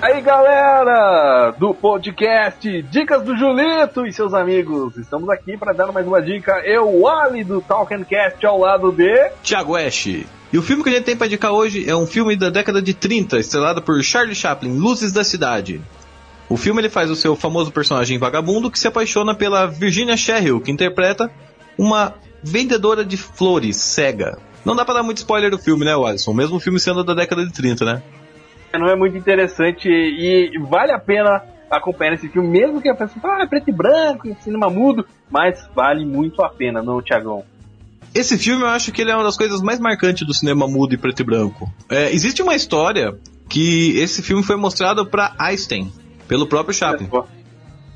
Aí 0.00 0.20
galera 0.20 1.50
do 1.58 1.74
podcast 1.74 2.82
Dicas 2.82 3.22
do 3.24 3.36
Julito 3.36 4.06
e 4.06 4.12
seus 4.12 4.32
amigos, 4.32 4.96
estamos 4.96 5.28
aqui 5.28 5.56
para 5.56 5.72
dar 5.72 5.90
mais 5.90 6.06
uma 6.06 6.22
dica. 6.22 6.62
Eu, 6.64 6.88
o 6.88 7.08
Ali 7.08 7.42
do 7.42 7.60
Talking 7.60 8.04
Cast, 8.04 8.46
ao 8.46 8.60
lado 8.60 8.92
de 8.92 9.30
Thiago 9.42 9.74
Ash. 9.76 10.06
E 10.06 10.56
o 10.56 10.62
filme 10.62 10.84
que 10.84 10.88
a 10.88 10.92
gente 10.92 11.04
tem 11.04 11.16
para 11.16 11.26
indicar 11.26 11.50
hoje 11.50 11.88
é 11.88 11.94
um 11.96 12.06
filme 12.06 12.36
da 12.36 12.48
década 12.48 12.80
de 12.80 12.94
30, 12.94 13.38
estrelado 13.38 13.82
por 13.82 14.00
Charlie 14.02 14.36
Chaplin, 14.36 14.78
Luzes 14.78 15.12
da 15.12 15.24
Cidade. 15.24 15.82
O 16.48 16.56
filme 16.56 16.80
ele 16.80 16.88
faz 16.88 17.10
o 17.10 17.16
seu 17.16 17.36
famoso 17.36 17.70
personagem 17.70 18.18
vagabundo 18.18 18.70
que 18.70 18.78
se 18.78 18.88
apaixona 18.88 19.34
pela 19.34 19.66
Virginia 19.66 20.16
Sherrill, 20.16 20.60
que 20.60 20.70
interpreta 20.70 21.30
uma 21.76 22.14
vendedora 22.42 23.04
de 23.04 23.16
flores 23.16 23.76
cega. 23.76 24.38
Não 24.64 24.74
dá 24.74 24.84
para 24.84 24.94
dar 24.94 25.02
muito 25.02 25.18
spoiler 25.18 25.50
do 25.50 25.58
filme, 25.58 25.84
né, 25.84 25.94
Alisson? 25.94 26.32
Mesmo 26.32 26.56
o 26.56 26.60
filme 26.60 26.80
sendo 26.80 27.04
da 27.04 27.14
década 27.14 27.44
de 27.44 27.52
30, 27.52 27.84
né? 27.84 28.02
Não 28.74 28.88
é 28.88 28.96
muito 28.96 29.16
interessante 29.16 29.88
e 29.88 30.50
vale 30.68 30.92
a 30.92 30.98
pena 30.98 31.42
acompanhar 31.70 32.14
esse 32.14 32.28
filme, 32.28 32.48
mesmo 32.48 32.80
que 32.80 32.88
a 32.88 32.94
pessoa 32.94 33.20
fale, 33.20 33.42
ah, 33.42 33.44
é 33.44 33.48
preto 33.48 33.68
e 33.68 33.72
branco, 33.72 34.36
cinema 34.40 34.70
mudo, 34.70 35.06
mas 35.30 35.68
vale 35.74 36.04
muito 36.04 36.42
a 36.42 36.48
pena, 36.48 36.82
não, 36.82 37.02
Tiagão? 37.02 37.44
Esse 38.14 38.38
filme 38.38 38.62
eu 38.62 38.68
acho 38.68 38.90
que 38.90 39.02
ele 39.02 39.10
é 39.10 39.14
uma 39.14 39.24
das 39.24 39.36
coisas 39.36 39.60
mais 39.60 39.78
marcantes 39.78 40.26
do 40.26 40.32
cinema 40.32 40.66
mudo 40.66 40.94
e 40.94 40.98
preto 40.98 41.20
e 41.20 41.24
branco. 41.24 41.70
É, 41.90 42.10
existe 42.10 42.42
uma 42.42 42.54
história 42.54 43.14
que 43.48 43.98
esse 43.98 44.22
filme 44.22 44.42
foi 44.42 44.56
mostrado 44.56 45.06
para 45.06 45.34
Einstein, 45.38 45.92
pelo 46.28 46.46
próprio 46.46 46.74
Chaplin. 46.74 47.08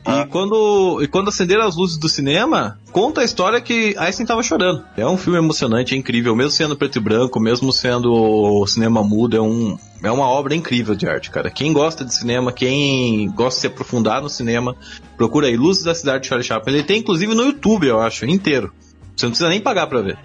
E, 0.04 0.26
quando, 0.26 1.00
e 1.00 1.06
quando 1.06 1.28
acenderam 1.28 1.64
as 1.64 1.76
luzes 1.76 1.96
do 1.96 2.08
cinema, 2.08 2.76
conta 2.90 3.20
a 3.20 3.24
história 3.24 3.60
que 3.60 3.94
Einstein 3.96 4.24
estava 4.24 4.42
chorando. 4.42 4.84
É 4.96 5.06
um 5.06 5.16
filme 5.16 5.38
emocionante, 5.38 5.94
é 5.94 5.96
incrível, 5.96 6.34
mesmo 6.34 6.50
sendo 6.50 6.76
preto 6.76 6.98
e 6.98 7.00
branco, 7.00 7.38
mesmo 7.38 7.72
sendo 7.72 8.66
cinema 8.66 9.04
mudo, 9.04 9.36
é, 9.36 9.40
um, 9.40 9.78
é 10.02 10.10
uma 10.10 10.26
obra 10.26 10.56
incrível 10.56 10.96
de 10.96 11.08
arte, 11.08 11.30
cara. 11.30 11.50
Quem 11.50 11.72
gosta 11.72 12.04
de 12.04 12.12
cinema, 12.12 12.52
quem 12.52 13.30
gosta 13.30 13.58
de 13.58 13.60
se 13.60 13.66
aprofundar 13.68 14.20
no 14.20 14.28
cinema, 14.28 14.74
procura 15.16 15.46
aí 15.46 15.56
Luzes 15.56 15.84
da 15.84 15.94
Cidade 15.94 16.22
de 16.22 16.28
Charlie 16.28 16.46
Chaplin. 16.46 16.74
Ele 16.74 16.82
tem 16.82 16.98
inclusive 16.98 17.32
no 17.32 17.44
YouTube, 17.44 17.86
eu 17.86 18.00
acho, 18.00 18.26
inteiro. 18.26 18.72
Você 19.16 19.26
não 19.26 19.30
precisa 19.30 19.50
nem 19.50 19.60
pagar 19.60 19.86
pra 19.86 20.00
ver. 20.00 20.18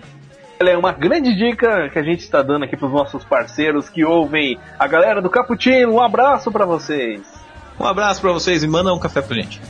É 0.60 0.76
uma 0.76 0.92
grande 0.92 1.36
dica 1.36 1.88
que 1.94 2.00
a 2.00 2.04
gente 2.04 2.22
está 2.22 2.42
dando 2.42 2.66
aqui 2.66 2.76
para 2.76 2.88
os 2.88 2.94
nossos 2.94 3.24
parceiros 3.24 3.90
que 3.90 4.04
ouvem 4.04 4.58
a 4.80 4.88
galera 4.88 5.22
do 5.22 5.30
Cappuccino. 5.30 5.94
Um 5.94 6.02
abraço 6.02 6.52
para 6.52 6.66
vocês. 6.66 7.37
Um 7.80 7.86
abraço 7.86 8.22
para 8.22 8.32
vocês 8.32 8.64
e 8.64 8.68
manda 8.68 8.94
um 8.94 9.00
café 9.00 9.22
pra 9.22 9.36
gente. 9.36 9.62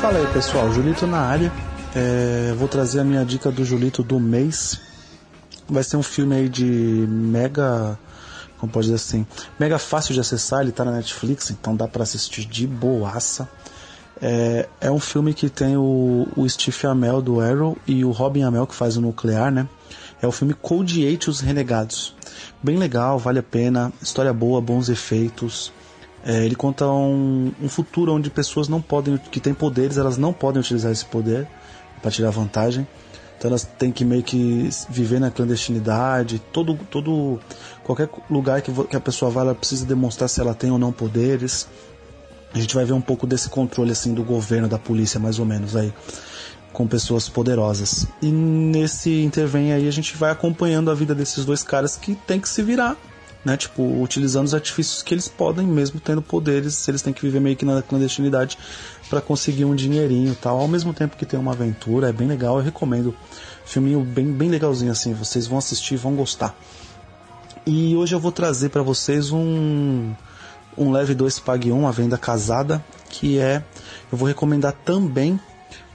Fala 0.00 0.18
aí 0.18 0.26
pessoal, 0.32 0.72
Julito 0.72 1.06
na 1.06 1.20
área. 1.20 1.52
É, 1.94 2.54
vou 2.56 2.68
trazer 2.68 3.00
a 3.00 3.04
minha 3.04 3.24
dica 3.24 3.50
do 3.50 3.64
Julito 3.64 4.02
do 4.02 4.18
mês. 4.18 4.80
Vai 5.68 5.82
ser 5.82 5.96
um 5.96 6.02
filme 6.02 6.34
aí 6.34 6.48
de 6.48 6.64
mega 6.64 7.98
como 8.62 8.70
pode 8.70 8.86
dizer 8.86 8.94
assim, 8.94 9.26
mega 9.58 9.76
fácil 9.76 10.14
de 10.14 10.20
acessar, 10.20 10.60
ele 10.60 10.70
tá 10.70 10.84
na 10.84 10.92
Netflix, 10.92 11.50
então 11.50 11.74
dá 11.74 11.88
para 11.88 12.04
assistir 12.04 12.44
de 12.44 12.64
boaça. 12.64 13.48
É, 14.24 14.68
é 14.80 14.88
um 14.88 15.00
filme 15.00 15.34
que 15.34 15.50
tem 15.50 15.76
o, 15.76 16.28
o 16.36 16.48
Steve 16.48 16.86
Amell 16.86 17.20
do 17.20 17.40
Arrow 17.40 17.76
e 17.88 18.04
o 18.04 18.12
Robin 18.12 18.44
Amell 18.44 18.68
que 18.68 18.74
faz 18.74 18.96
o 18.96 19.00
Nuclear, 19.00 19.50
né? 19.50 19.66
É 20.22 20.26
o 20.28 20.30
filme 20.30 20.54
Code 20.54 21.04
8 21.04 21.28
Os 21.28 21.40
Renegados. 21.40 22.14
Bem 22.62 22.76
legal, 22.76 23.18
vale 23.18 23.40
a 23.40 23.42
pena, 23.42 23.92
história 24.00 24.32
boa, 24.32 24.60
bons 24.60 24.88
efeitos. 24.88 25.72
É, 26.24 26.44
ele 26.44 26.54
conta 26.54 26.86
um, 26.86 27.52
um, 27.60 27.68
futuro 27.68 28.12
onde 28.14 28.30
pessoas 28.30 28.68
não 28.68 28.80
podem, 28.80 29.18
que 29.18 29.40
têm 29.40 29.52
poderes, 29.52 29.98
elas 29.98 30.16
não 30.16 30.32
podem 30.32 30.60
utilizar 30.60 30.92
esse 30.92 31.04
poder 31.04 31.48
para 32.00 32.12
tirar 32.12 32.30
vantagem. 32.30 32.86
Então 33.36 33.48
elas 33.48 33.64
têm 33.64 33.90
que 33.90 34.04
meio 34.04 34.22
que 34.22 34.70
viver 34.88 35.18
na 35.18 35.32
clandestinidade, 35.32 36.40
todo, 36.52 36.78
todo 36.88 37.40
qualquer 37.82 38.08
lugar 38.30 38.62
que, 38.62 38.72
que 38.84 38.94
a 38.94 39.00
pessoa 39.00 39.32
vai, 39.32 39.42
ela 39.42 39.54
precisa 39.56 39.84
demonstrar 39.84 40.28
se 40.28 40.40
ela 40.40 40.54
tem 40.54 40.70
ou 40.70 40.78
não 40.78 40.92
poderes. 40.92 41.66
A 42.54 42.58
gente 42.58 42.74
vai 42.74 42.84
ver 42.84 42.92
um 42.92 43.00
pouco 43.00 43.26
desse 43.26 43.48
controle 43.48 43.92
assim 43.92 44.12
do 44.12 44.22
governo, 44.22 44.68
da 44.68 44.78
polícia, 44.78 45.18
mais 45.18 45.38
ou 45.38 45.46
menos 45.46 45.74
aí, 45.74 45.92
com 46.72 46.86
pessoas 46.86 47.28
poderosas. 47.28 48.06
E 48.20 48.30
nesse 48.30 49.22
intervém 49.22 49.72
aí 49.72 49.88
a 49.88 49.90
gente 49.90 50.16
vai 50.16 50.30
acompanhando 50.30 50.90
a 50.90 50.94
vida 50.94 51.14
desses 51.14 51.44
dois 51.44 51.62
caras 51.62 51.96
que 51.96 52.14
tem 52.14 52.38
que 52.38 52.48
se 52.48 52.62
virar, 52.62 52.96
né? 53.44 53.56
Tipo, 53.56 53.82
utilizando 54.02 54.46
os 54.46 54.54
artifícios 54.54 55.02
que 55.02 55.14
eles 55.14 55.28
podem, 55.28 55.66
mesmo 55.66 55.98
tendo 55.98 56.20
poderes, 56.20 56.86
eles 56.88 57.00
têm 57.00 57.12
que 57.12 57.22
viver 57.22 57.40
meio 57.40 57.56
que 57.56 57.64
na 57.64 57.80
clandestinidade 57.80 58.58
para 59.08 59.20
conseguir 59.20 59.64
um 59.64 59.74
dinheirinho, 59.74 60.34
tal. 60.34 60.58
Ao 60.58 60.68
mesmo 60.68 60.92
tempo 60.92 61.16
que 61.16 61.24
tem 61.24 61.40
uma 61.40 61.52
aventura, 61.52 62.10
é 62.10 62.12
bem 62.12 62.28
legal, 62.28 62.58
eu 62.58 62.62
recomendo. 62.62 63.14
Filminho 63.64 64.00
bem, 64.00 64.30
bem 64.30 64.50
legalzinho 64.50 64.92
assim, 64.92 65.14
vocês 65.14 65.46
vão 65.46 65.58
assistir, 65.58 65.96
vão 65.96 66.14
gostar. 66.14 66.54
E 67.64 67.96
hoje 67.96 68.14
eu 68.14 68.20
vou 68.20 68.32
trazer 68.32 68.70
para 68.70 68.82
vocês 68.82 69.30
um 69.30 70.12
um 70.76 70.90
Leve 70.90 71.14
2 71.14 71.38
Pague 71.40 71.72
1, 71.72 71.86
a 71.86 71.90
venda 71.90 72.18
casada, 72.18 72.84
que 73.08 73.38
é 73.38 73.62
eu 74.10 74.18
vou 74.18 74.28
recomendar 74.28 74.72
também 74.84 75.38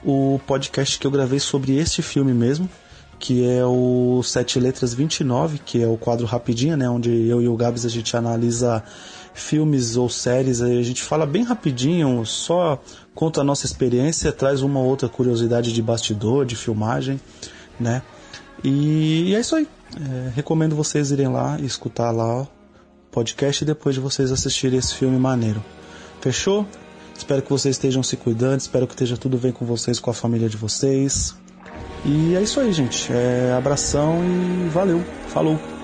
o 0.04 0.40
podcast 0.46 0.98
que 0.98 1.06
eu 1.06 1.10
gravei 1.10 1.40
sobre 1.40 1.76
este 1.76 2.02
filme 2.02 2.32
mesmo, 2.32 2.68
que 3.18 3.48
é 3.48 3.64
o 3.64 4.22
Sete 4.22 4.60
Letras 4.60 4.94
29, 4.94 5.58
que 5.58 5.82
é 5.82 5.86
o 5.86 5.96
quadro 5.96 6.26
rapidinho, 6.26 6.76
né, 6.76 6.88
onde 6.88 7.26
eu 7.26 7.42
e 7.42 7.48
o 7.48 7.56
Gabs 7.56 7.84
a 7.84 7.88
gente 7.88 8.16
analisa 8.16 8.82
filmes 9.34 9.96
ou 9.96 10.08
séries, 10.08 10.60
a 10.60 10.82
gente 10.82 11.02
fala 11.02 11.24
bem 11.24 11.44
rapidinho, 11.44 12.24
só 12.26 12.80
conta 13.14 13.40
a 13.40 13.44
nossa 13.44 13.66
experiência, 13.66 14.32
traz 14.32 14.62
uma 14.62 14.80
outra 14.80 15.08
curiosidade 15.08 15.72
de 15.72 15.82
bastidor, 15.82 16.44
de 16.44 16.56
filmagem, 16.56 17.20
né? 17.78 18.02
E, 18.64 19.34
é 19.34 19.40
isso 19.40 19.54
aí. 19.54 19.68
É, 19.96 20.30
recomendo 20.34 20.76
vocês 20.76 21.10
irem 21.10 21.28
lá 21.28 21.56
e 21.60 21.64
escutar 21.64 22.10
lá 22.10 22.46
podcast 23.10 23.64
depois 23.64 23.94
de 23.94 24.00
vocês 24.00 24.30
assistirem 24.30 24.78
esse 24.78 24.94
filme 24.94 25.18
maneiro. 25.18 25.62
Fechou? 26.20 26.66
Espero 27.16 27.42
que 27.42 27.50
vocês 27.50 27.74
estejam 27.74 28.02
se 28.02 28.16
cuidando, 28.16 28.60
espero 28.60 28.86
que 28.86 28.94
esteja 28.94 29.16
tudo 29.16 29.36
bem 29.36 29.50
com 29.50 29.64
vocês, 29.64 29.98
com 29.98 30.10
a 30.10 30.14
família 30.14 30.48
de 30.48 30.56
vocês. 30.56 31.34
E 32.04 32.34
é 32.36 32.42
isso 32.42 32.60
aí, 32.60 32.72
gente. 32.72 33.12
É, 33.12 33.54
abração 33.56 34.20
e 34.24 34.68
valeu. 34.68 35.04
Falou. 35.28 35.77